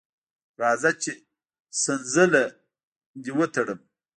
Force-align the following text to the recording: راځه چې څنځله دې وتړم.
راځه 0.61 0.91
چې 1.01 1.11
څنځله 1.81 2.43
دې 3.23 3.31
وتړم. 3.37 3.79